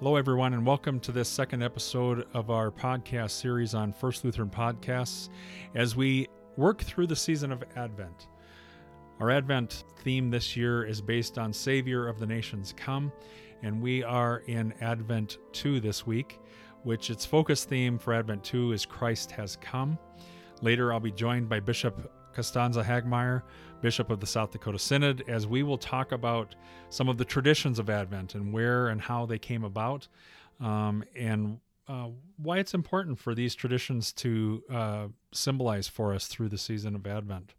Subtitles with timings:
[0.00, 4.48] Hello, everyone, and welcome to this second episode of our podcast series on First Lutheran
[4.48, 5.28] Podcasts
[5.74, 6.26] as we
[6.56, 8.28] work through the season of Advent.
[9.20, 13.12] Our Advent theme this year is based on Savior of the Nations Come,
[13.62, 16.40] and we are in Advent 2 this week,
[16.82, 19.98] which its focus theme for Advent 2 is Christ has come.
[20.62, 23.42] Later, I'll be joined by Bishop Constanze Hagmaier,
[23.80, 26.54] Bishop of the South Dakota Synod, as we will talk about
[26.88, 30.08] some of the traditions of Advent and where and how they came about,
[30.60, 31.58] um, and
[31.88, 36.94] uh, why it's important for these traditions to uh, symbolize for us through the season
[36.94, 37.54] of Advent.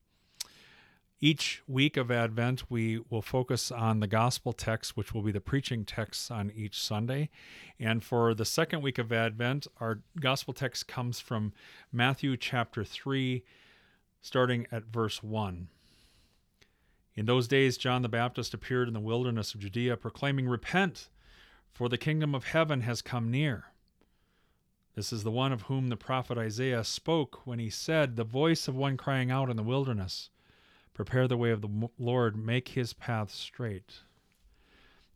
[1.24, 5.40] Each week of Advent, we will focus on the gospel text, which will be the
[5.40, 7.30] preaching texts on each Sunday.
[7.80, 11.54] And for the second week of Advent, our gospel text comes from
[11.91, 13.44] Matthew chapter 3,
[14.22, 15.68] starting at verse 1.
[17.16, 21.10] In those days, John the Baptist appeared in the wilderness of Judea, proclaiming, Repent,
[21.74, 23.66] for the kingdom of heaven has come near.
[24.96, 28.68] This is the one of whom the prophet Isaiah spoke when he said, The voice
[28.68, 30.30] of one crying out in the wilderness,
[30.94, 34.02] Prepare the way of the Lord, make his path straight.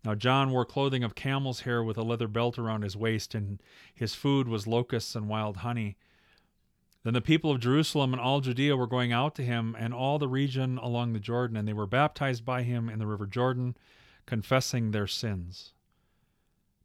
[0.04, 3.62] Now John wore clothing of camel's hair with a leather belt around his waist, and
[3.94, 5.98] his food was locusts and wild honey.
[7.06, 10.18] Then the people of Jerusalem and all Judea were going out to him, and all
[10.18, 13.78] the region along the Jordan, and they were baptized by him in the river Jordan,
[14.26, 15.74] confessing their sins.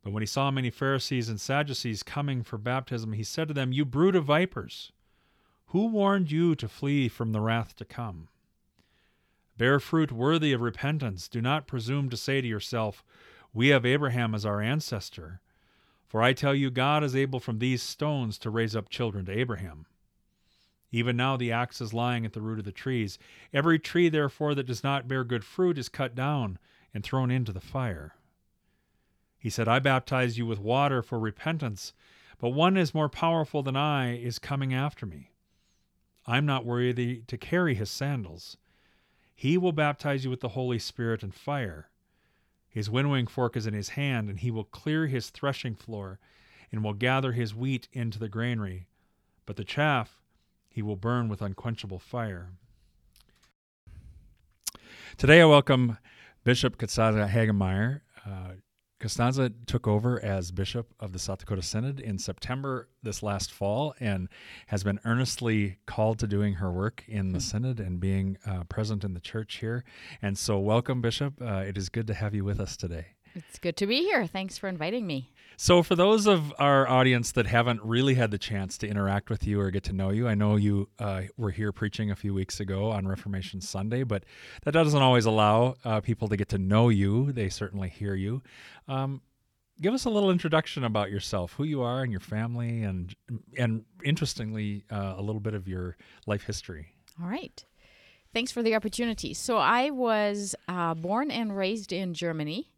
[0.04, 3.72] But when he saw many Pharisees and Sadducees coming for baptism, he said to them,
[3.72, 4.92] You brood of vipers,
[5.68, 8.28] who warned you to flee from the wrath to come?
[9.56, 11.28] Bear fruit worthy of repentance.
[11.28, 13.02] Do not presume to say to yourself,
[13.54, 15.40] We have Abraham as our ancestor.
[16.06, 19.32] For I tell you, God is able from these stones to raise up children to
[19.32, 19.86] Abraham.
[20.92, 23.18] Even now the axe is lying at the root of the trees.
[23.52, 26.58] Every tree, therefore, that does not bear good fruit is cut down
[26.92, 28.16] and thrown into the fire.
[29.38, 31.92] He said, I baptize you with water for repentance,
[32.38, 35.30] but one is more powerful than I is coming after me.
[36.26, 38.56] I'm not worthy to carry his sandals.
[39.34, 41.88] He will baptize you with the Holy Spirit and fire.
[42.68, 46.18] His winnowing fork is in his hand, and he will clear his threshing floor
[46.70, 48.86] and will gather his wheat into the granary.
[49.46, 50.20] But the chaff
[50.70, 52.50] he will burn with unquenchable fire.
[55.18, 55.98] Today, I welcome
[56.44, 58.00] Bishop Constanze Hagmaier.
[58.24, 58.52] Uh,
[59.00, 63.94] Constanze took over as Bishop of the South Dakota Synod in September this last fall
[63.98, 64.28] and
[64.66, 67.48] has been earnestly called to doing her work in the mm-hmm.
[67.48, 69.84] Synod and being uh, present in the church here.
[70.20, 71.34] And so, welcome, Bishop.
[71.40, 73.06] Uh, it is good to have you with us today.
[73.34, 74.26] It's good to be here.
[74.26, 75.30] Thanks for inviting me.
[75.62, 79.46] So, for those of our audience that haven't really had the chance to interact with
[79.46, 82.32] you or get to know you, I know you uh, were here preaching a few
[82.32, 84.24] weeks ago on Reformation Sunday, but
[84.62, 87.30] that doesn't always allow uh, people to get to know you.
[87.30, 88.40] They certainly hear you.
[88.88, 89.20] Um,
[89.82, 93.14] give us a little introduction about yourself, who you are and your family, and
[93.58, 96.94] and interestingly, uh, a little bit of your life history.
[97.22, 97.62] All right.
[98.32, 99.34] Thanks for the opportunity.
[99.34, 102.70] So, I was uh, born and raised in Germany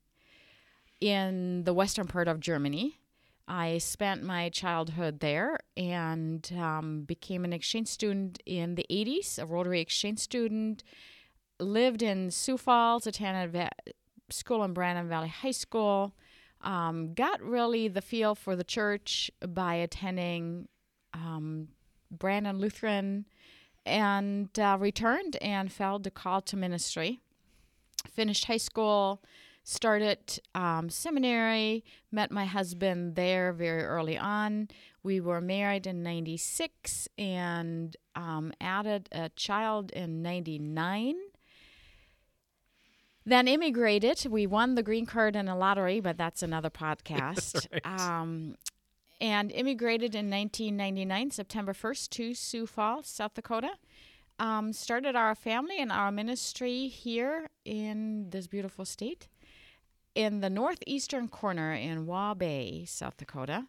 [1.03, 3.01] in the western part of Germany.
[3.49, 9.45] I spent my childhood there and um, became an exchange student in the 80s, a
[9.45, 10.85] Rotary exchange student.
[11.59, 13.93] Lived in Sioux Falls, attended va-
[14.31, 16.15] school in Brandon Valley High School.
[16.61, 20.69] Um, got really the feel for the church by attending
[21.13, 21.69] um,
[22.13, 23.27] Brandon Lutheran
[23.85, 27.21] and uh, returned and felt the call to ministry.
[28.09, 29.21] Finished high school
[29.65, 34.69] started um, seminary, met my husband there very early on.
[35.03, 41.15] We were married in 96 and um, added a child in 99.
[43.25, 44.27] Then immigrated.
[44.29, 47.67] We won the green card in a lottery, but that's another podcast.
[47.73, 48.01] right.
[48.01, 48.57] um,
[49.21, 53.71] and immigrated in 1999, September 1st, to Sioux Falls, South Dakota.
[54.41, 59.29] Um, started our family and our ministry here in this beautiful state
[60.15, 63.67] in the northeastern corner in Waubay, South Dakota.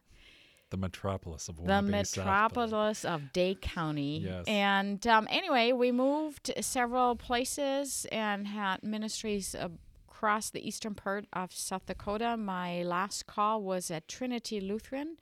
[0.69, 4.23] The metropolis of Waubay, the metropolis of Day County.
[4.25, 4.45] Yes.
[4.47, 11.53] And um, anyway, we moved several places and had ministries across the eastern part of
[11.53, 12.38] South Dakota.
[12.38, 15.17] My last call was at Trinity Lutheran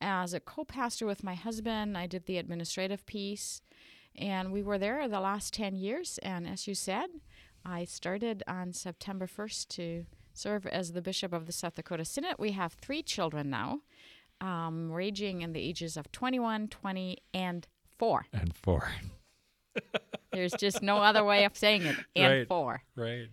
[0.00, 1.96] as a co-pastor with my husband.
[1.96, 3.62] I did the administrative piece,
[4.16, 6.18] and we were there the last ten years.
[6.22, 7.06] And as you said,
[7.64, 10.06] I started on September first to
[10.38, 12.36] serve as the bishop of the South Dakota Synod.
[12.38, 13.80] We have three children now,
[14.40, 17.66] um, ranging in the ages of 21, 20, and
[17.98, 18.26] four.
[18.32, 18.90] And four.
[20.32, 21.96] There's just no other way of saying it.
[22.14, 22.82] And right, four.
[22.94, 23.28] Right.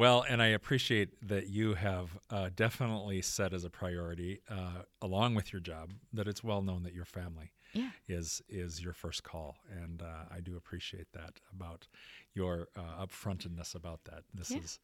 [0.00, 5.34] Well, and I appreciate that you have uh, definitely set as a priority, uh, along
[5.34, 7.90] with your job, that it's well known that your family Yeah.
[8.08, 11.86] is is your first call, and uh, I do appreciate that about
[12.32, 14.22] your uh, upfrontedness about that.
[14.32, 14.60] This Yeah.
[14.60, 14.78] is,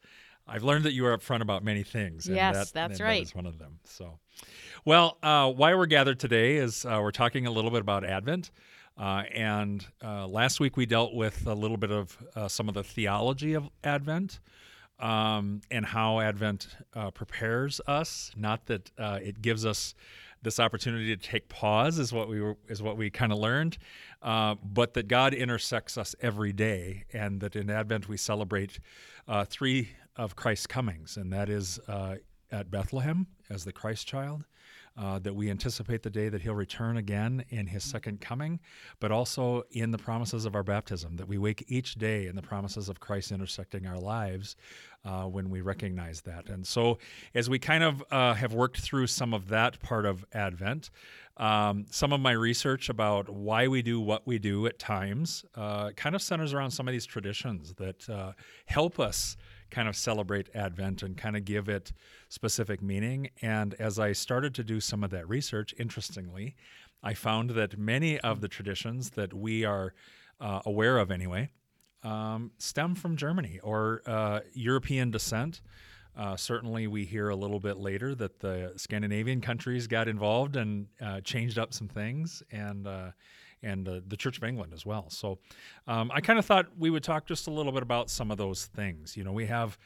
[0.46, 2.26] I've learned that you are upfront about many things.
[2.26, 3.20] And Yes, that, that's right.
[3.20, 3.78] That is one of them.
[3.84, 4.18] So,
[4.84, 8.50] well, uh, why we're gathered today is uh, we're talking a little bit about Advent.
[8.98, 12.74] Uh, and uh, last week we dealt with a little bit of uh, some of
[12.74, 14.40] the theology of Advent
[14.98, 18.30] um, and how Advent uh, prepares us.
[18.36, 19.94] Not that uh, it gives us
[20.42, 23.78] this opportunity to take pause, is what we were, is what we kind of learned,
[24.22, 28.78] uh, but that God intersects us every day, and that in Advent we celebrate
[29.26, 32.16] uh, three of Christ's comings, and that is uh,
[32.50, 34.44] at Bethlehem as the Christ child.
[34.98, 38.58] Uh, that we anticipate the day that he'll return again in his second coming,
[38.98, 42.40] but also in the promises of our baptism, that we wake each day in the
[42.40, 44.56] promises of Christ intersecting our lives
[45.04, 46.48] uh, when we recognize that.
[46.48, 46.98] And so,
[47.34, 50.90] as we kind of uh, have worked through some of that part of Advent,
[51.36, 55.90] um, some of my research about why we do what we do at times uh,
[55.90, 58.32] kind of centers around some of these traditions that uh,
[58.64, 59.36] help us
[59.70, 61.92] kind of celebrate Advent and kind of give it
[62.28, 63.30] specific meaning.
[63.42, 66.56] And as I started to do some of that research, interestingly,
[67.02, 69.94] I found that many of the traditions that we are
[70.40, 71.50] uh, aware of anyway
[72.06, 75.60] um, stem from Germany or uh, European descent.
[76.16, 80.86] Uh, certainly, we hear a little bit later that the Scandinavian countries got involved and
[81.00, 83.10] uh, changed up some things, and uh,
[83.66, 85.10] and the Church of England as well.
[85.10, 85.38] So,
[85.86, 88.38] um, I kind of thought we would talk just a little bit about some of
[88.38, 89.16] those things.
[89.16, 89.76] You know, we have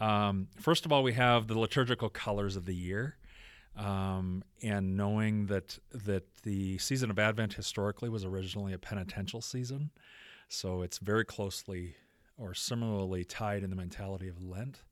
[0.00, 3.16] um, first of all we have the liturgical colors of the year.
[3.76, 9.90] Um, and knowing that that the season of Advent historically was originally a penitential season,
[10.48, 11.94] so it's very closely
[12.36, 14.82] or similarly tied in the mentality of Lent.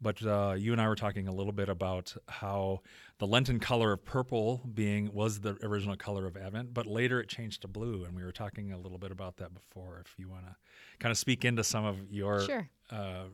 [0.00, 2.80] But uh, you and I were talking a little bit about how
[3.18, 7.28] the Lenten color of purple being was the original color of Advent, but later it
[7.28, 10.02] changed to blue, and we were talking a little bit about that before.
[10.04, 10.56] If you want to
[10.98, 12.68] kind of speak into some of your Sure.
[12.90, 13.24] uh,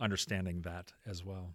[0.00, 1.54] understanding that as well.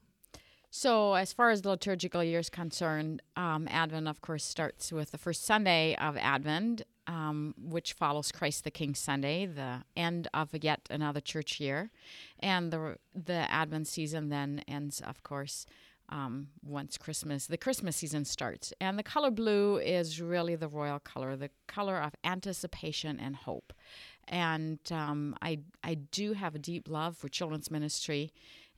[0.73, 5.11] So, as far as the liturgical year is concerned, um, Advent, of course, starts with
[5.11, 10.50] the first Sunday of Advent, um, which follows Christ the King Sunday, the end of
[10.62, 11.92] yet another church year,
[12.39, 15.65] and the the Advent season then ends, of course,
[16.09, 18.74] um, once Christmas the Christmas season starts.
[18.80, 23.74] And the color blue is really the royal color, the color of anticipation and hope.
[24.27, 28.31] And um, I I do have a deep love for children's ministry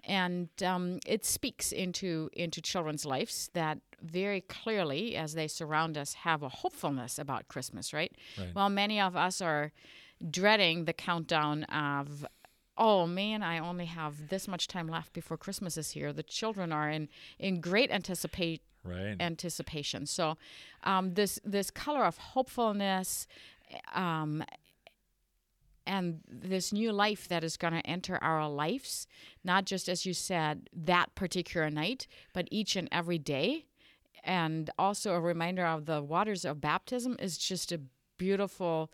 [0.05, 6.13] and um, it speaks into into children's lives that very clearly as they surround us
[6.13, 8.53] have a hopefulness about christmas right, Right.
[8.55, 9.71] well many of us are
[10.29, 12.25] dreading the countdown of
[12.77, 16.71] oh man i only have this much time left before christmas is here the children
[16.73, 17.07] are in
[17.39, 19.15] in great anticipate Right.
[19.21, 20.35] anticipation so
[20.83, 23.27] um, this this color of hopefulness
[23.95, 24.43] um,
[25.85, 29.07] and this new life that is going to enter our lives,
[29.43, 33.65] not just as you said, that particular night, but each and every day.
[34.23, 37.81] And also a reminder of the waters of baptism is just a
[38.17, 38.91] beautiful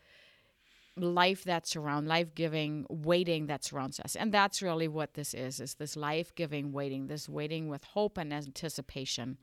[0.95, 5.62] life that surrounds life giving waiting that surrounds us and that's really what this is
[5.62, 9.38] is this life giving waiting this waiting with hope and anticipation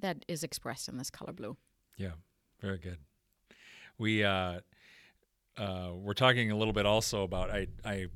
[0.00, 1.56] that is expressed in this color blue
[1.96, 2.12] Yeah,
[2.60, 2.98] very good.
[3.98, 4.60] We uh,
[5.56, 8.06] uh, we're talking a little bit also about I I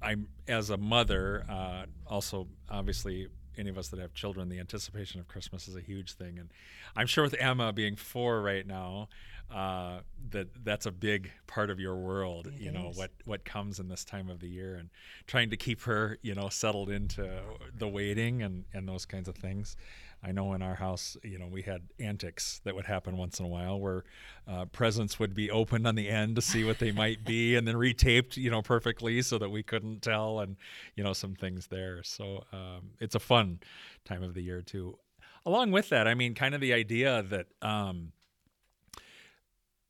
[0.00, 5.20] I'm as a mother uh, also obviously any of us that have children the anticipation
[5.20, 6.38] of Christmas is a huge thing.
[6.38, 6.50] And
[6.96, 9.08] I'm sure with Emma being four right now
[9.50, 13.78] uh, that that's a big part of your world It you know what what comes
[13.80, 14.88] in this time of the year and
[15.26, 17.28] trying to keep her you know settled into
[17.76, 19.76] the waiting and and those kinds of things
[20.24, 23.44] I know in our house, you know, we had antics that would happen once in
[23.44, 24.04] a while where
[24.46, 27.66] uh, presents would be opened on the end to see what they might be and
[27.66, 30.56] then retaped, you know, perfectly so that we couldn't tell and,
[30.94, 32.02] you know, some things there.
[32.04, 33.58] So um, it's a fun
[34.04, 34.96] time of the year too.
[35.44, 38.12] Along with that, I mean, kind of the idea that, um,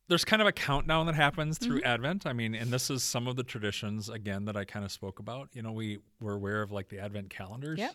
[0.09, 2.27] there's kind of a countdown that happens through Advent.
[2.27, 5.21] I mean, and this is some of the traditions again that I kind of spoke
[5.21, 5.49] about.
[5.55, 7.95] You know, we we're aware of like the Advent calendars, Yep.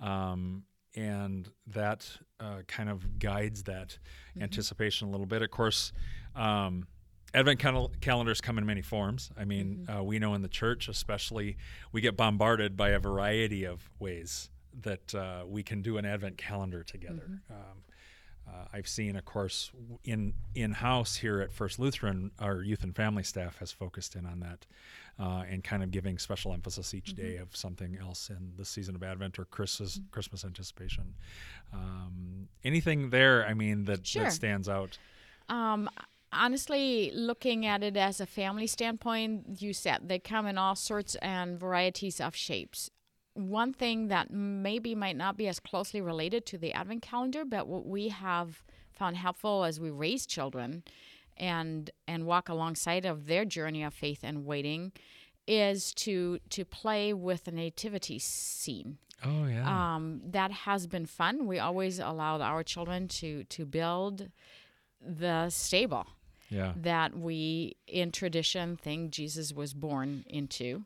[0.00, 3.98] um, and that uh, kind of guides that
[4.40, 5.42] anticipation a little bit.
[5.42, 5.92] Of course,
[6.36, 6.86] um,
[7.34, 9.30] Advent cal- calendars come in many forms.
[9.38, 11.56] I mean, uh, we know in the church, especially,
[11.90, 14.50] we get bombarded by a variety of ways
[14.82, 17.40] that uh, we can do an Advent calendar together.
[17.50, 17.84] Um,
[18.48, 19.70] uh, I've seen, of course,
[20.04, 24.26] in in house here at First Lutheran, our youth and family staff has focused in
[24.26, 24.66] on that,
[25.18, 28.94] uh, and kind of giving special emphasis each day of something else in the season
[28.94, 31.14] of Advent or Christmas Christmas anticipation.
[31.72, 33.46] Um, anything there?
[33.46, 34.24] I mean, that Sure.
[34.24, 34.98] that stands out.
[35.48, 35.88] Um,
[36.32, 41.14] honestly, looking at it as a family standpoint, you said they come in all sorts
[41.16, 42.90] and varieties of shapes.
[43.34, 47.66] One thing that maybe might not be as closely related to the Advent calendar, but
[47.66, 48.62] what we have
[48.92, 50.82] found helpful as we raise children
[51.36, 54.92] and and walk alongside of their journey of faith and waiting
[55.46, 59.94] is to to play with the nativity scene Oh yeah.
[59.94, 61.46] um, that has been fun.
[61.46, 64.28] We always allowed our children to to build
[65.00, 66.06] the stable
[66.48, 66.72] yeah.
[66.76, 70.84] that we in tradition think Jesus was born into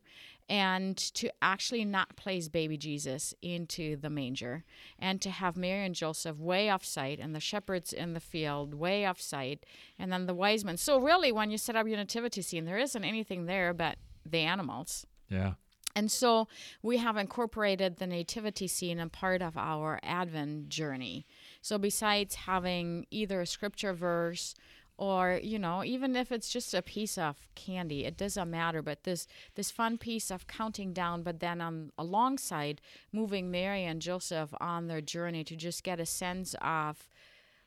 [0.49, 4.65] and to actually not place baby Jesus into the manger
[4.99, 8.75] and to have Mary and Joseph way off site and the shepherds in the field
[8.75, 9.65] way off site
[9.99, 10.77] and then the wise men.
[10.77, 14.39] So really when you set up your nativity scene there isn't anything there but the
[14.39, 15.07] animals.
[15.29, 15.55] Yeah.
[15.97, 16.47] And so
[16.83, 21.27] we have incorporated the nativity scene in part of our Advent journey.
[21.63, 24.55] So besides having either a scripture verse
[24.99, 29.05] or you know even if it's just a piece of candy it doesn't matter but
[29.05, 32.81] this this fun piece of counting down but then on alongside
[33.13, 37.09] moving mary and joseph on their journey to just get a sense of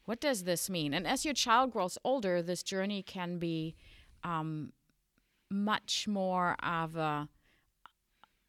[0.09, 0.95] what does this mean?
[0.95, 3.75] And as your child grows older this journey can be
[4.23, 4.73] um,
[5.51, 7.29] much more of a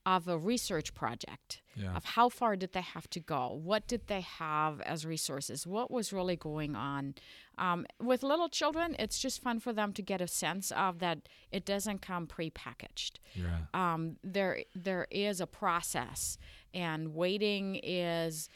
[0.07, 1.95] of a research project Yeah.
[1.95, 3.49] of how far did they have to go?
[3.63, 5.67] What did they have as resources?
[5.67, 7.15] What was really going on?
[7.59, 11.29] Um, with little children it's just fun for them to get a sense of that
[11.53, 13.19] it doesn't come prepackaged.
[13.35, 13.59] Yeah.
[13.75, 16.39] um, there there is a process
[16.73, 18.49] and waiting is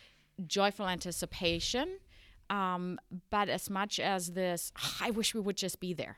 [0.46, 1.98] joyful anticipation
[2.50, 2.98] um,
[3.30, 4.72] but as much as this
[5.02, 6.16] i wish we would just be there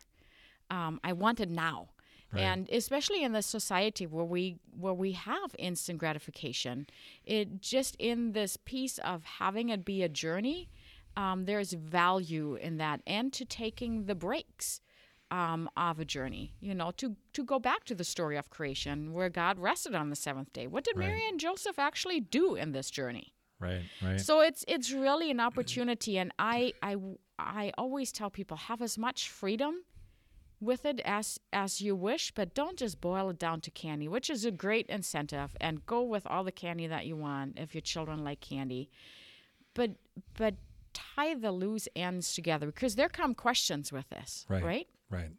[0.70, 1.88] um, i want it now
[2.32, 2.42] Right.
[2.42, 6.86] and especially in this society where we where we have instant gratification
[7.24, 10.68] it just in this piece of having it be a journey
[11.16, 14.80] um, there's value in that and to taking the breaks
[15.30, 19.12] um, of a journey you know to to go back to the story of creation
[19.12, 21.06] where god rested on the seventh day what did Right.
[21.08, 23.84] mary and joseph actually do in this journey Right.
[24.02, 24.20] Right.
[24.20, 26.96] so it's it's really an opportunity, and I I
[27.38, 29.76] I always tell people have as much freedom
[30.60, 34.30] with it as as you wish, but don't just boil it down to candy, which
[34.30, 37.82] is a great incentive, and go with all the candy that you want if your
[37.82, 38.88] children like candy,
[39.74, 39.90] but
[40.34, 40.54] but
[40.94, 44.64] tie the loose ends together because there come questions with this, Right.
[44.64, 44.88] right?
[45.10, 45.30] right.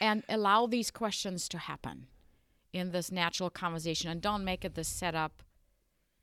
[0.00, 2.06] and allow these questions to happen
[2.72, 5.42] in this natural conversation and don't make it this set up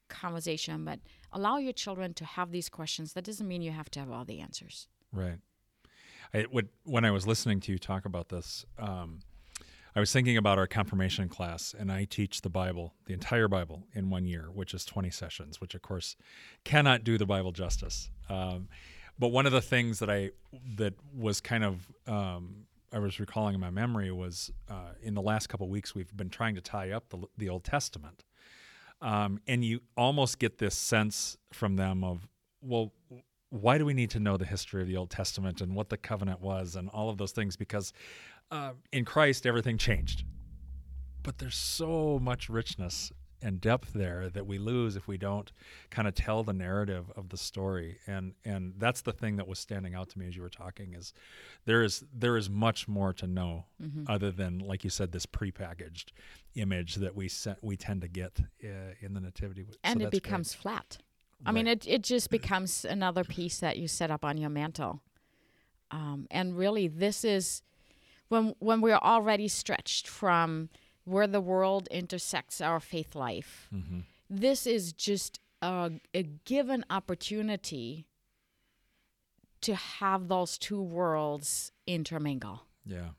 [0.07, 0.99] conversation but
[1.31, 4.25] allow your children to have these questions that doesn't mean you have to have all
[4.25, 5.37] the answers Right.
[6.33, 9.19] I would when I was listening to you talk about this, um,
[9.95, 13.87] I was thinking about our confirmation class, and I teach the Bible, the entire Bible,
[13.93, 16.15] in one year, which is twenty sessions, which of course
[16.63, 18.11] cannot do the Bible justice.
[18.29, 18.69] Um,
[19.17, 20.31] but one of the things that I
[20.75, 25.21] that was kind of um, I was recalling in my memory was uh, in the
[25.21, 28.23] last couple weeks we've been trying to tie up the the Old Testament,
[29.01, 32.27] um, and you almost get this sense from them of
[32.61, 32.93] well
[33.49, 35.97] why do we need to know the history of the Old Testament and what the
[35.97, 37.55] covenant was and all of those things?
[37.55, 37.93] Because
[38.51, 40.23] uh, in Christ, everything changed.
[41.23, 45.51] But there's so much richness and depth there that we lose if we don't
[45.89, 47.97] kind of tell the narrative of the story.
[48.05, 50.93] And and that's the thing that was standing out to me as you were talking
[50.93, 51.13] is
[51.65, 53.65] there is there is much more to know
[54.07, 56.11] other than like you said this prepackaged
[56.55, 58.67] image that we set, we tend to get uh,
[58.99, 59.65] in the nativity.
[59.69, 60.23] So and it that's great.
[60.23, 60.97] becomes flat
[61.45, 65.01] i mean it, it just becomes another piece that you set up on your mantle
[65.91, 67.61] um, and really this is
[68.27, 70.69] when when we're already stretched from
[71.05, 74.03] where the world intersects our faith life Mhm.
[74.29, 78.05] this is just a, a given opportunity
[79.61, 82.63] to have those two worlds intermingle.
[82.85, 83.09] yeah.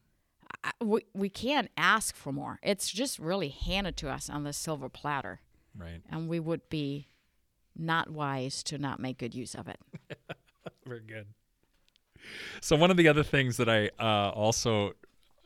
[0.64, 2.58] I, we, we can't ask for more.
[2.62, 5.40] It's just really handed to us on the silver platter,
[5.76, 6.00] Right.
[6.10, 7.08] and we would be
[7.80, 9.80] not wise to not make good use of it.
[10.86, 11.26] Very good.
[12.60, 14.92] So one of the other things that I uh, also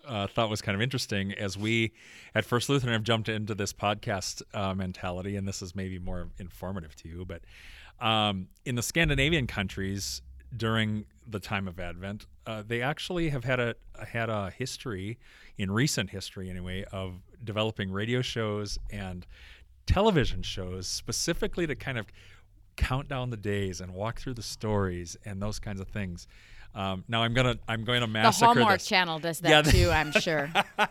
[0.06, 1.92] uh, thought was kind of interesting as we
[2.34, 6.28] at First Lutheran have jumped into this podcast uh, mentality, and this is maybe more
[6.38, 7.42] informative to you, but
[8.00, 10.20] um, in the Scandinavian countries
[10.56, 13.74] during the time of Advent, uh, they actually have had a
[14.06, 15.18] had a history
[15.56, 19.26] in recent history anyway of developing radio shows and
[19.86, 22.06] television shows specifically to kind of
[22.76, 26.26] count down the days and walk through the stories and those kinds of things.
[26.74, 28.52] Um, now I'm gonna I'm going to massacre.
[28.52, 28.88] The Hallmark this.
[28.88, 30.50] Channel does that Yeah, the- too, I'm sure.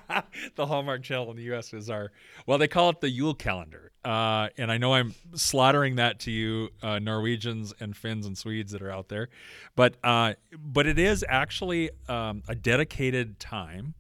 [0.56, 1.74] the Hallmark Channel in the U.S.
[1.74, 2.14] is our
[2.48, 6.32] well, they call it the Yule calendar, uh, and I know I'm slaughtering that to
[6.32, 9.28] you uh, Norwegians and Finns and Swedes that are out there,
[9.76, 13.94] but uh, but it is actually um, a dedicated time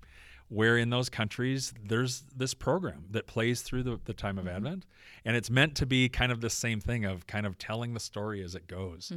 [0.49, 4.85] where in those countries there's this program that plays through the, the time of Advent,
[5.25, 7.99] and it's meant to be kind of the same thing of kind of telling the
[7.99, 9.11] story as it goes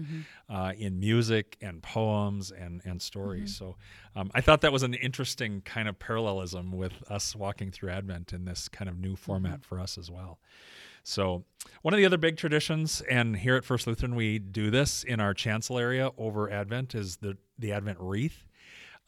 [0.49, 3.57] uh, in music and poems and and stories.
[3.57, 3.77] So
[4.15, 8.33] um, I thought that was an interesting kind of parallelism with us walking through Advent
[8.33, 10.39] in this kind of new format for us as well.
[11.09, 11.45] So,
[11.83, 15.21] one of the other big traditions, and here at First Lutheran, we do this in
[15.21, 18.46] our chancel area over Advent, is the the Advent wreath.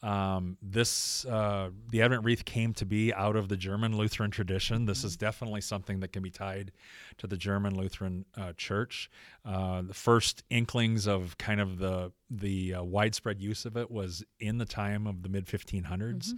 [0.01, 4.85] Um, this uh, the Advent wreath came to be out of the German Lutheran tradition.
[4.85, 6.71] This is definitely something that can be tied
[7.17, 9.09] to the German Lutheran uh, Church.
[9.43, 14.23] Uh, the first inklings of kind of the the uh, widespread use of it was
[14.39, 16.33] in the time of the mid 1500s.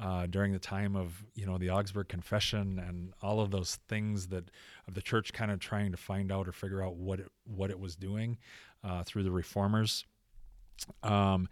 [0.00, 4.28] Uh, during the time of you know the Augsburg Confession and all of those things
[4.28, 4.48] that
[4.86, 7.70] of the church kind of trying to find out or figure out what it what
[7.70, 8.38] it was doing
[8.84, 10.04] uh, through the reformers.
[11.02, 11.48] Um,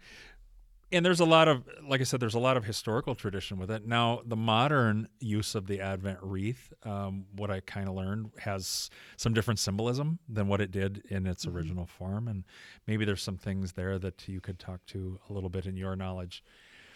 [0.91, 3.69] and there's a lot of like i said there's a lot of historical tradition with
[3.69, 8.31] it now the modern use of the advent wreath um, what i kind of learned
[8.39, 12.43] has some different symbolism than what it did in its original form and
[12.87, 15.95] maybe there's some things there that you could talk to a little bit in your
[15.95, 16.43] knowledge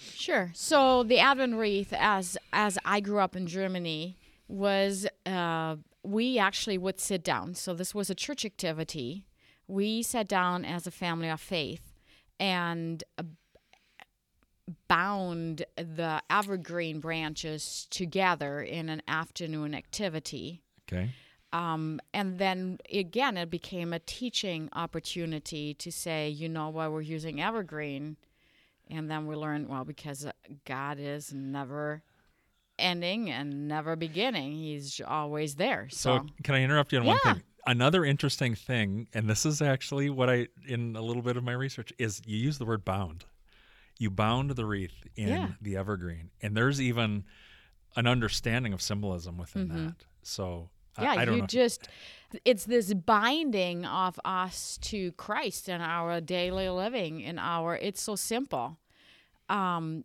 [0.02, 0.52] Sure.
[0.54, 4.18] So the Advent wreath, as as I grew up in Germany,
[4.48, 7.54] was uh, we actually would sit down.
[7.56, 9.26] So this was a church activity.
[9.68, 11.94] We sat down as a family of faith
[12.40, 13.24] and uh,
[14.88, 20.62] bound the evergreen branches together in an afternoon activity.
[20.88, 21.12] okay
[21.54, 27.02] Um, and then again, it became a teaching opportunity to say, you know, why we're
[27.02, 28.18] using evergreen.
[28.90, 30.26] And then we learned, well, because
[30.66, 32.04] God is never
[32.80, 34.54] ending and never beginning.
[34.54, 35.88] He's always there.
[35.90, 39.62] so So, can i interrupt you on one thing another interesting thing and this is
[39.62, 42.84] actually what i in a little bit of my research is you use the word
[42.84, 43.26] bound
[44.02, 45.48] you bound the wreath in Yeah.
[45.62, 47.24] the evergreen and there's even
[47.96, 51.04] an understanding of symbolism within that so I- Mm-hmm.
[51.04, 51.88] yeah, I, don't you know just,
[52.44, 58.18] it's this binding of us to Christ in our daily living, in our, it's so
[58.18, 58.78] simple.
[59.48, 60.04] Um,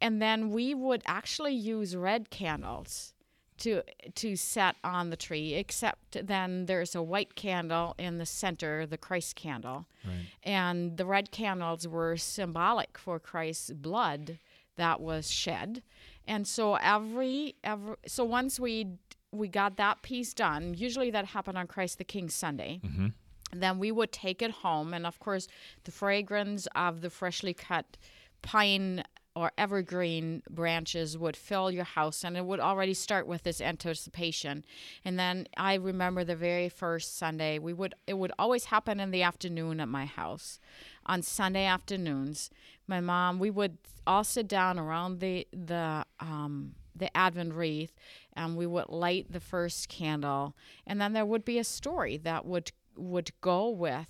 [0.00, 3.14] and then we would actually use red candles
[3.58, 3.82] to
[4.14, 8.98] to set on the tree except then there's a white candle in the center the
[8.98, 9.86] christ candle.
[10.04, 10.26] Right.
[10.42, 14.38] and the red candles were symbolic for christ's blood
[14.76, 15.82] that was shed.
[16.28, 18.98] And so every every so once we
[19.32, 23.08] we got that piece done usually that happened on christ the king sunday mm-hmm.
[23.52, 24.94] then we would take it home.
[24.94, 25.48] And of course
[25.84, 27.96] the fragrance of the freshly cut
[28.42, 29.02] pine
[29.36, 34.64] or evergreen branches would fill your house and it would already start with this anticipation.
[35.04, 39.10] And then i remember the very first sunday we would it would always happen in
[39.10, 40.58] the afternoon at my house.
[41.04, 42.50] On sunday afternoons
[42.88, 47.92] my mom we would all sit down around the the um the advent wreath
[48.32, 50.56] and we would light the first candle.
[50.86, 54.08] And then there would be a story that would would go with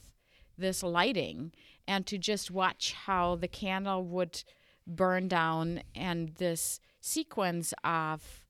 [0.56, 1.52] this lighting
[1.88, 4.44] and to just watch how the candle would
[4.86, 8.42] burn down and this sequence of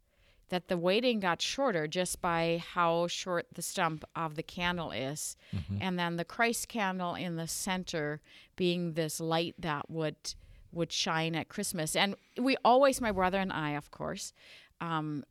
[0.49, 5.37] that the waiting got shorter just by how short the stump of the candle is.
[5.81, 8.21] And then the christ candle in the center
[8.55, 10.35] being this light that would
[10.73, 11.97] would shine at christmas.
[11.97, 14.33] And we always my brother and i of course
[14.81, 15.25] um,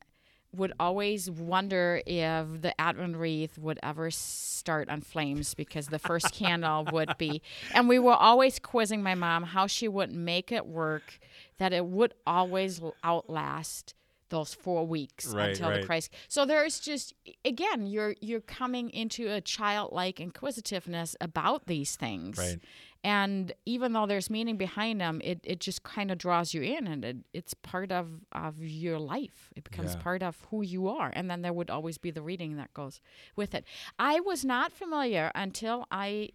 [0.58, 6.32] would always wonder if the Advent wreath would ever start on flames because the first
[6.34, 7.42] candle would be.
[7.74, 11.20] And we were always quizzing my mom how she would make it work
[11.58, 13.94] that it would always outlast
[14.30, 15.82] those four weeks Right, until right.
[15.82, 16.12] the Christ.
[16.28, 17.14] So there's just
[17.46, 22.38] again, you're you're coming into a childlike inquisitiveness about these things.
[22.38, 22.60] Right.
[23.06, 26.88] And even though there's meaning behind them, it, it just kind of draws you in
[26.88, 29.54] and it, it's part of, of your life.
[29.56, 30.02] It becomes Yeah.
[30.02, 31.12] part of who you are.
[31.16, 33.02] And then there would always be the reading that goes
[33.36, 33.64] with it.
[34.00, 36.30] I was not familiar until I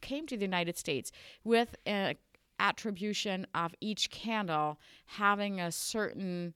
[0.00, 1.10] came to the United States
[1.42, 2.14] with an
[2.60, 6.54] attribution of each candle having a certain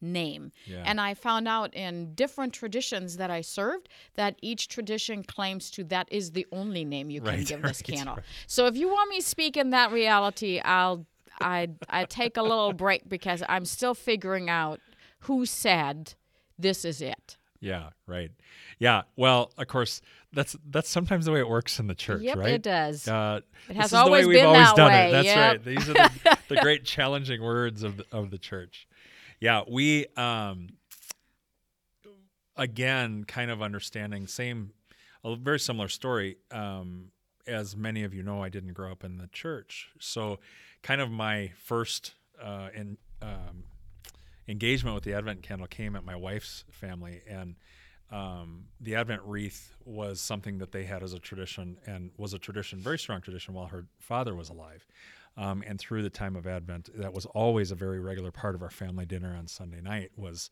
[0.00, 0.52] name.
[0.66, 0.82] Yeah.
[0.84, 5.84] And I found out in different traditions that I served that each tradition claims to
[5.84, 8.14] that is the only name you can Right, give this right, candle.
[8.16, 8.24] right.
[8.46, 11.06] So if you want me to speak in that reality, I'll
[11.40, 14.80] I I take a little break because I'm still figuring out
[15.20, 16.14] who said
[16.58, 17.36] this is it.
[17.60, 18.30] Yeah, right.
[18.78, 19.02] Yeah.
[19.16, 20.00] Well, of course,
[20.32, 22.54] that's that's sometimes the way it works in the church, yep, right?
[22.54, 23.06] it does.
[23.08, 25.08] Uh, it this has is the way always we've been always that done way.
[25.08, 25.12] it.
[25.12, 25.36] That's Yep.
[25.36, 25.64] right.
[25.64, 28.87] These are the, the great challenging words of the, of the church.
[29.40, 30.68] Yeah, we um
[32.56, 34.72] again kind of understanding same
[35.24, 37.10] a very similar story um
[37.46, 39.88] as many of you know I didn't grow up in the church.
[40.00, 40.38] So
[40.82, 43.64] kind of my first uh in um
[44.48, 47.54] engagement with the Advent candle came at my wife's family, and
[48.10, 52.38] um, the Advent wreath was something that they had as a tradition, and was a
[52.38, 54.86] tradition, very strong tradition, while her father was alive.
[55.38, 58.62] Um, and through the time of Advent, that was always a very regular part of
[58.62, 60.10] our family dinner on Sunday night.
[60.16, 60.50] Was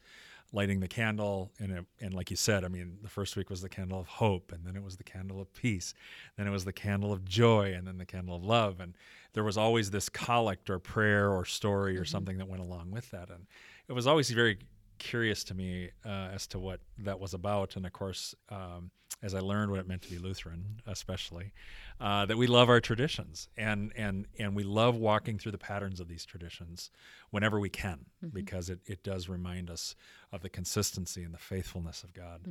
[0.53, 3.63] lighting the candle, and it, and like you said, I mean, the first week was
[3.63, 5.93] the candle of hope, and then it was the candle of peace,
[6.37, 8.95] then it was the candle of joy, and then the candle of love, and
[9.33, 13.11] there was always this collect or prayer or story or something that went along with
[13.11, 13.47] that, and
[13.89, 14.59] it was always very
[14.99, 17.77] curious to me uh, as to what that was about.
[17.77, 18.91] And of course, um,
[19.23, 21.53] as I learned what it meant to be Lutheran, especially,
[22.01, 26.01] uh, that we love our traditions and and and we love walking through the patterns
[26.01, 26.91] of these traditions
[27.31, 29.97] whenever we can, because it, it does remind us
[30.33, 32.43] of the consistency and the faithfulness of God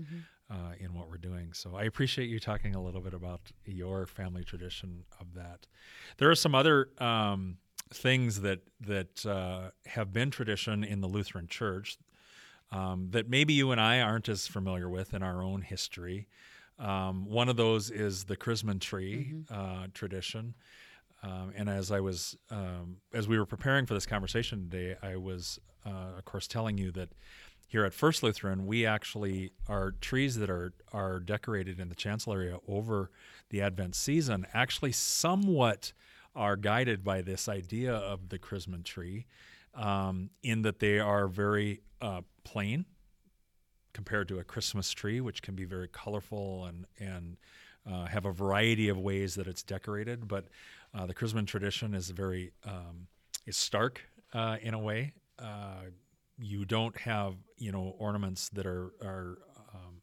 [0.50, 1.54] uh, in what we're doing.
[1.54, 5.68] So I appreciate you talking a little bit about your family tradition of that.
[6.18, 6.90] There are some other.
[6.98, 7.58] Um,
[7.94, 12.00] things that that uh, have been tradition in the Lutheran Church
[12.72, 16.28] um, that maybe you and I aren't as familiar with in our own history.
[16.78, 20.56] Um, one of those is the Chrismon tree uh, tradition.
[21.24, 25.16] Um, and as I was, um, as we were preparing for this conversation today, I
[25.16, 27.10] was, uh, of course, telling you that
[27.68, 32.34] here at First Lutheran, we actually our trees that are are decorated in the chancel
[32.34, 33.10] area over
[33.50, 35.94] the Advent season actually somewhat
[36.36, 39.26] are guided by this idea of the Chrismon tree,
[39.74, 42.86] um, in that they are very uh, plain
[43.94, 47.38] compared to a Christmas tree, which can be very colorful and and
[47.92, 50.28] uh, have a variety of ways that it's decorated.
[50.28, 50.46] But
[50.94, 53.08] uh, the Chrismon tradition is very um,
[53.48, 54.02] is stark
[54.34, 55.14] uh, in a way.
[55.40, 55.90] Uh,
[56.38, 59.40] you don't have you know ornaments that are are
[59.74, 60.02] um,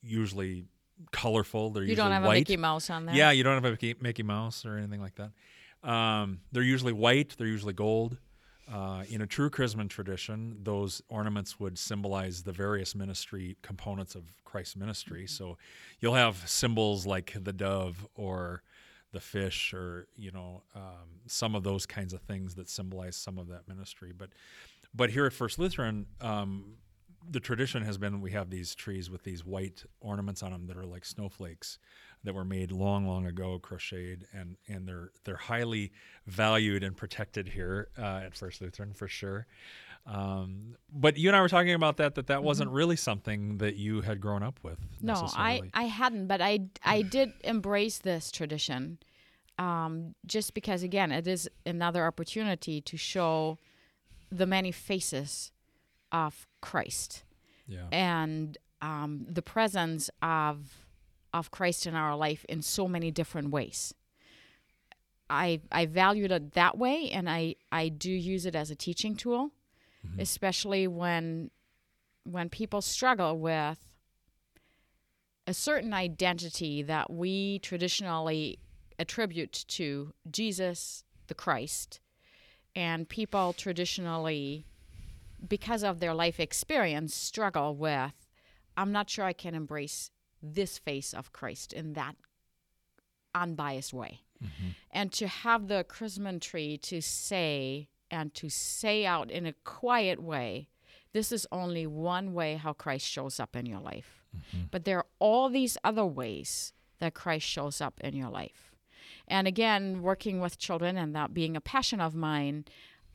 [0.00, 0.66] usually
[1.10, 1.70] colorful.
[1.70, 2.32] They're You usually don't have a.
[2.32, 3.14] Mickey Mouse on there.
[3.14, 5.32] Yeah, you don't have a Mickey, Mickey Mouse or anything like that.
[5.88, 7.34] Um, they're usually white.
[7.38, 8.18] They're usually gold.
[8.72, 14.24] Uh, in a true Chrismon tradition, those ornaments would symbolize the various ministry components of
[14.44, 15.26] Christ's ministry.
[15.26, 15.56] So
[16.00, 18.62] you'll have symbols like the dove or
[19.12, 23.38] the fish or you know um, some of those kinds of things that symbolize some
[23.38, 24.12] of that ministry.
[24.16, 24.30] But
[24.94, 26.74] but here at First Lutheran, um,
[27.30, 30.76] the tradition has been we have these trees with these white ornaments on them that
[30.76, 31.78] are like snowflakes
[32.24, 35.92] that were made long, long ago, crocheted, and and they're they're highly
[36.26, 39.46] valued and protected here uh, at First Lutheran for sure.
[40.06, 43.76] Um, but you and I were talking about that that that wasn't really something that
[43.76, 44.78] you had grown up with.
[45.02, 45.62] No, I.
[45.74, 48.98] I hadn't, but I, I did embrace this tradition
[49.58, 53.58] um, just because, again, it is another opportunity to show
[54.30, 55.52] the many faces
[56.12, 57.24] of Christ
[57.66, 60.86] yeah, and um, the presence of
[61.38, 63.94] of Christ in our life in so many different ways.
[65.30, 69.14] I I valued it that way, and I I do use it as a teaching
[69.16, 69.50] tool,
[70.06, 70.20] mm-hmm.
[70.20, 71.50] especially when
[72.24, 73.78] when people struggle with
[75.46, 78.58] a certain identity that we traditionally
[78.98, 82.00] attribute to Jesus the Christ,
[82.74, 84.66] and people traditionally,
[85.46, 88.12] because of their life experience, struggle with,
[88.76, 90.10] I'm not sure I can embrace
[90.42, 92.16] this face of Christ in that
[93.34, 94.20] unbiased way.
[94.42, 94.68] Mm-hmm.
[94.90, 100.22] And to have the Chrismon tree to say and to say out in a quiet
[100.22, 100.68] way,
[101.12, 104.24] this is only one way how Christ shows up in your life.
[104.36, 104.66] Mm-hmm.
[104.70, 108.72] But there are all these other ways that Christ shows up in your life.
[109.26, 112.64] And again, working with children and that being a passion of mine,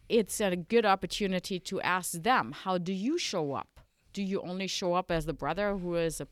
[0.10, 3.80] it's a good opportunity to ask them, how do you show up?
[4.12, 6.28] Do you only show up as the brother who is a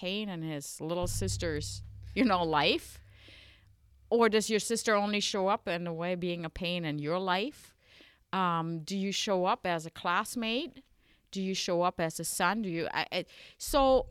[0.00, 1.82] pain in his little sister's,
[2.14, 2.98] you know, life?
[4.10, 7.18] Or does your sister only show up in a way being a pain in your
[7.18, 7.74] life?
[8.32, 10.82] Um, do you show up as a classmate?
[11.30, 12.62] Do you show up as a son?
[12.62, 12.88] Do you?
[12.92, 13.24] I, I,
[13.58, 14.06] so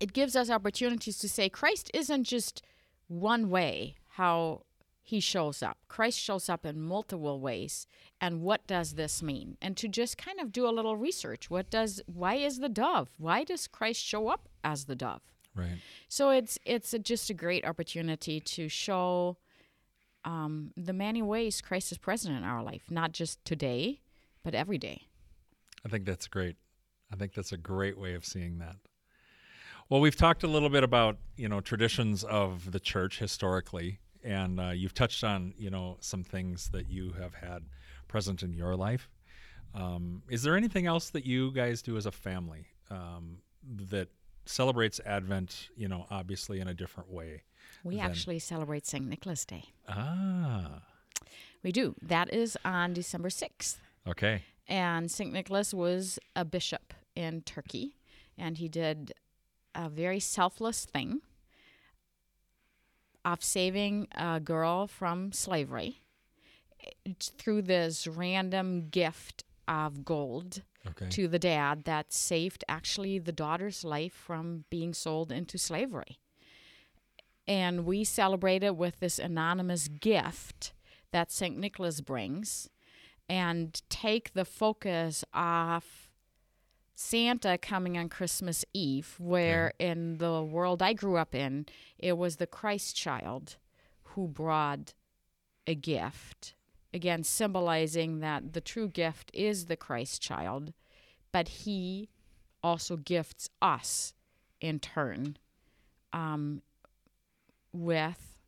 [0.00, 2.62] it gives us opportunities to say Christ isn't just
[3.08, 4.62] one way how
[5.06, 5.78] he shows up.
[5.86, 7.86] Christ shows up in multiple ways.
[8.20, 9.56] And what does this mean?
[9.62, 11.48] And to just kind of do a little research.
[11.48, 13.10] What does why is the dove?
[13.16, 15.22] Why does Christ show up as the dove?
[15.54, 15.78] right.
[16.08, 19.36] So it's it's a, just a great opportunity to show
[20.24, 24.00] um, the many ways Christ is present in our life, not just today,
[24.42, 25.02] but every day.
[25.84, 26.56] I think that's great.
[27.12, 28.74] I think that's a great way of seeing that.
[29.88, 34.60] Well, we've talked a little bit about you know traditions of the church historically, and
[34.60, 37.62] uh, you've touched on you know some things that you have had
[38.08, 39.08] present in your life.
[39.74, 43.38] Um, is there anything else that you guys do as a family um,
[43.90, 44.08] that
[44.46, 45.68] celebrates Advent?
[45.76, 47.42] You know, obviously in a different way.
[47.84, 49.06] We than- actually celebrate St.
[49.06, 49.64] Nicholas Day.
[49.88, 50.80] Ah,
[51.62, 51.94] We do.
[52.02, 53.76] That is on December 6th.
[54.08, 54.42] okay.
[54.68, 55.32] And St.
[55.32, 57.94] Nicholas was a bishop in Turkey,
[58.36, 59.12] and he did
[59.74, 61.20] a very selfless thing
[63.26, 66.00] of saving a girl from slavery
[67.06, 71.08] eh, through this random gift of gold Okay.
[71.08, 76.20] to the dad that saved actually the daughter's life from being sold into slavery.
[77.48, 80.72] And we celebrate it with this anonymous gift
[81.12, 81.58] that St.
[81.58, 82.68] Nicholas brings
[83.28, 86.05] and take the focus off
[86.98, 91.66] Santa coming on Christmas Eve, where in the world I grew up in,
[91.98, 93.56] it was the Christ child
[94.02, 94.94] who brought
[95.66, 96.54] a gift.
[96.94, 100.72] Again, symbolizing that the true gift is the Christ child,
[101.32, 102.08] but he
[102.62, 104.14] also gifts us
[104.62, 105.36] in turn
[106.14, 106.62] um,
[107.74, 108.38] with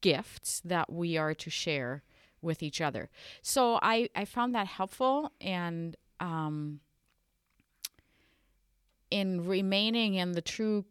[0.00, 2.02] gifts that we are to share
[2.42, 3.10] with each other.
[3.42, 6.80] So I, I found that helpful and um,
[9.10, 10.84] in remaining in the true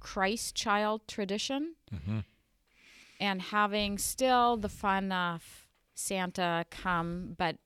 [0.00, 2.20] Christ child tradition hmm
[3.20, 7.56] and having still the fun of Santa come, but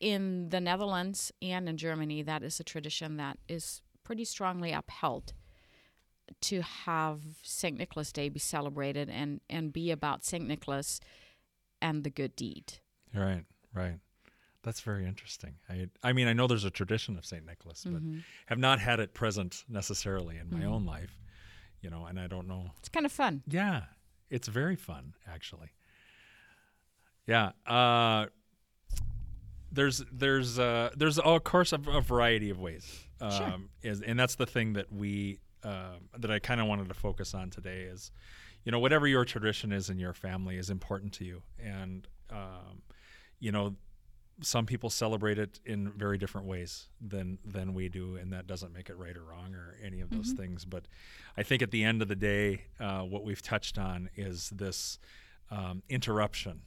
[0.00, 5.32] in the Netherlands and in Germany, that is a tradition that is pretty strongly upheld
[6.40, 7.78] to have St.
[7.78, 10.46] Nicholas Day be celebrated and, and be about St.
[10.46, 11.00] Nicholas
[11.80, 12.74] and the good deed.
[13.14, 14.00] Right, right.
[14.62, 15.54] That's very interesting.
[15.68, 18.18] I, I mean, I know there's a tradition of Saint Nicholas, but Mm-hmm.
[18.46, 21.18] have not had it present necessarily in my own life.
[21.80, 22.70] You know, and I don't know.
[22.78, 23.42] It's kind of fun.
[23.48, 23.82] Yeah,
[24.30, 25.70] it's very fun actually.
[27.26, 27.52] Yeah.
[27.66, 28.26] Uh,
[29.70, 33.04] there's there's uh, there's of course a, a variety of ways.
[33.20, 33.90] Um, Sure.
[33.92, 37.34] is, and that's the thing that we uh, that I kind of wanted to focus
[37.34, 38.10] on today is,
[38.64, 42.82] you know, whatever your tradition is in your family is important to you, and um,
[43.38, 43.76] you know,
[44.42, 48.72] some people celebrate it in very different ways than than we do, and that doesn't
[48.72, 50.64] make it right or wrong or any of those things.
[50.64, 50.84] But
[51.36, 54.98] I think at the end of the day, uh, what we've touched on is this
[55.50, 56.62] um, interruption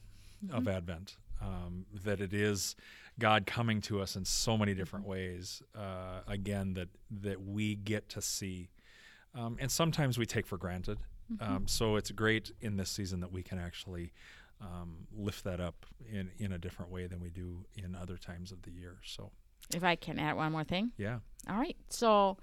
[0.52, 1.18] of Advent.
[1.42, 2.76] Um, that it is
[3.20, 5.62] God coming to us in so many different ways.
[5.78, 6.88] Uh, again, that
[7.22, 8.70] that we get to see,
[9.34, 10.98] um, and sometimes we take for granted.
[11.40, 14.12] Um, so it's great in this season that we can actually
[14.62, 18.52] um, lift that up in in a different way than we do in other times
[18.52, 18.98] of the year.
[19.04, 19.32] So
[19.74, 20.92] If I can add one more thing.
[20.98, 21.78] yeah, All right.
[21.90, 22.38] So,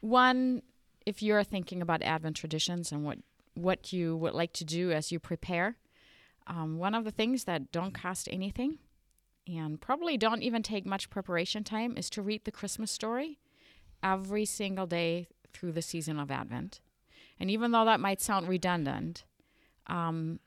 [0.00, 0.62] one,
[1.06, 3.18] if you're thinking about Advent traditions and what
[3.54, 5.76] what you would like to do as you prepare,
[6.46, 8.78] um, one of the things that don't cost anything
[9.46, 13.38] and probably don't even take much preparation time is to read the Christmas story
[14.02, 16.80] every single day through the season of Advent.
[17.40, 19.24] And even though that might sound redundant,
[19.88, 20.38] um,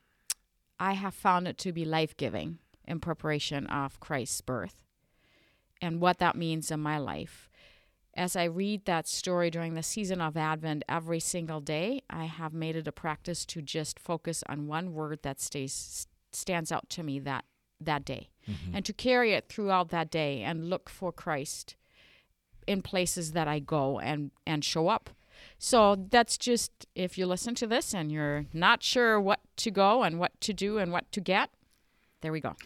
[0.83, 4.83] I have found it to be life giving in preparation of Christ's birth
[5.81, 7.49] and what that means in my life.
[8.15, 12.53] As I read that story during the season of Advent every single day, I have
[12.53, 17.03] made it a practice to just focus on one word that stays stands out to
[17.03, 17.45] me that
[17.79, 18.75] that day mm-hmm.
[18.75, 21.77] and to carry it throughout that day and look for Christ
[22.67, 25.11] in places that I go and and show up.
[25.63, 30.04] So that's just if you listen to this and you're not sure what to go
[30.04, 31.52] and what to do and what to get,
[32.19, 32.58] there we go.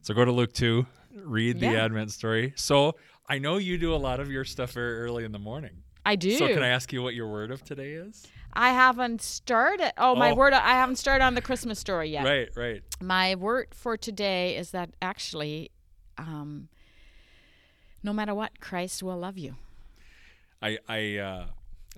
[0.00, 0.86] So go to Luke 2,
[1.24, 2.54] read the Advent story.
[2.56, 2.96] So
[3.28, 5.82] I know you do a lot of your stuff very early in the morning.
[6.06, 6.38] I do.
[6.38, 8.26] So can I ask you what your word of today is?
[8.54, 9.92] I haven't started.
[9.98, 10.34] Oh, my Oh.
[10.36, 10.54] word!
[10.54, 12.24] I haven't started on the Christmas story yet.
[12.24, 12.82] Right, right.
[12.98, 15.70] My word for today is that actually,
[16.16, 16.70] um,
[18.02, 19.56] no matter what, Christ will love you.
[20.62, 21.46] I I uh,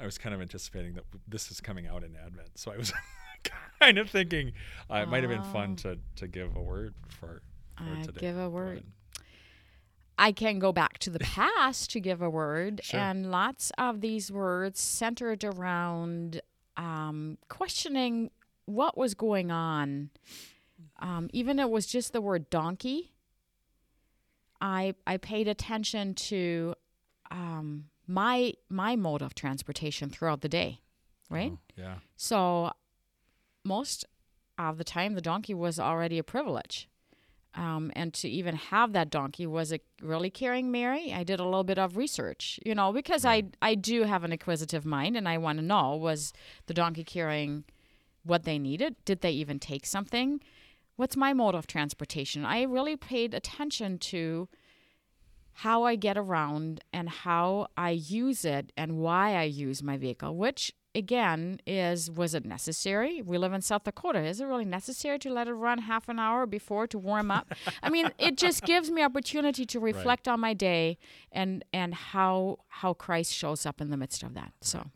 [0.00, 2.92] I was kind of anticipating that this is coming out in Advent, so I was
[3.80, 4.52] kind of thinking
[4.90, 7.42] uh, it might have been fun to to give a word for,
[7.76, 8.20] for I today.
[8.20, 8.84] give a word.
[10.18, 13.00] I can go back to the past to give a word, Sure.
[13.00, 16.40] and lots of these words centered around
[16.76, 18.30] um, questioning
[18.66, 20.10] what was going on.
[21.00, 23.12] Um, even it was just the word donkey.
[24.60, 26.74] I I paid attention to
[27.30, 30.80] um, my my mode of transportation throughout the day,
[31.30, 31.52] right?
[31.54, 31.94] Oh, yeah.
[32.16, 32.72] So
[33.64, 34.04] most
[34.58, 36.88] of the time, the donkey was already a privilege.
[37.54, 41.12] Um, and to even have that donkey, was it really carrying Mary?
[41.12, 44.32] I did a little bit of research, you know, because I I do have an
[44.32, 46.32] inquisitive mind and I want to know was
[46.66, 47.64] the donkey carrying
[48.24, 48.96] what they needed?
[49.04, 50.40] Did they even take something?
[50.96, 52.44] What's my mode of transportation?
[52.44, 54.48] I really paid attention to
[55.62, 60.34] how I get around and how I use it and why I use my vehicle,
[60.34, 63.20] which again is was it necessary?
[63.20, 64.20] We live in South Dakota.
[64.20, 67.52] Is it really necessary to let it run half an hour before to warm up?
[67.82, 70.32] I mean, it just gives me opportunity to reflect right.
[70.32, 70.96] on my day
[71.30, 74.54] and and how how Christ shows up in the midst of that.
[74.62, 74.86] So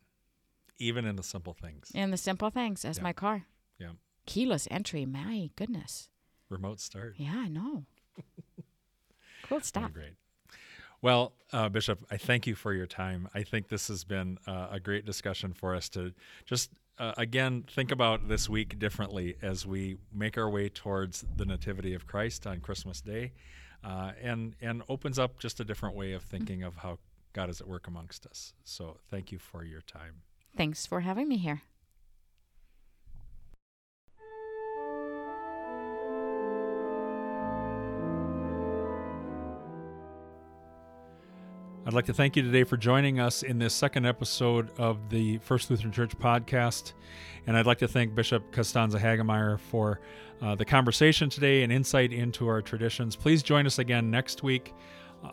[0.78, 1.92] even in the simple things.
[1.94, 3.02] In the simple things as yeah.
[3.02, 3.44] my car.
[3.78, 3.92] Yeah.
[4.24, 6.08] Keyless entry, my goodness.
[6.48, 7.16] Remote start.
[7.18, 7.84] Yeah, I know.
[9.46, 9.92] cool stuff.
[9.92, 10.14] Great.
[11.04, 13.28] Well, uh, Bishop, I thank you for your time.
[13.34, 16.14] I think this has been uh, a great discussion for us to
[16.46, 21.44] just, uh, again, think about this week differently as we make our way towards the
[21.44, 23.32] Nativity of Christ on Christmas Day,
[23.84, 26.98] uh, and and opens up just a different way of thinking of how
[27.34, 28.54] God is at work amongst us.
[28.64, 30.22] So, thank you for your time.
[30.56, 31.60] Thanks for having me here.
[41.86, 45.36] I'd like to thank you today for joining us in this second episode of the
[45.38, 46.94] First Lutheran Church podcast.
[47.46, 50.00] And I'd like to thank Bishop Constanze Hagmaier for
[50.40, 53.16] uh, the conversation today and insight into our traditions.
[53.16, 54.72] Please join us again next week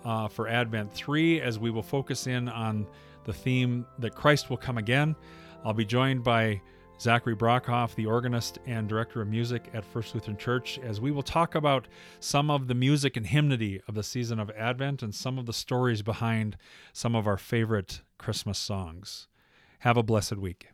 [0.03, 2.85] uh, for Advent 3 as we will focus in on
[3.23, 5.15] the theme that Christ will come again.
[5.63, 6.61] I'll be joined by
[7.01, 11.23] Zachary Brockhoff, the organist and director of music at First Lutheran Church, as we will
[11.23, 11.87] talk about
[12.19, 15.53] some of the music and hymnody of the season of Advent and some of the
[15.53, 16.57] stories behind
[16.93, 19.27] some of our favorite Christmas songs.
[19.79, 20.67] Have a blessed week.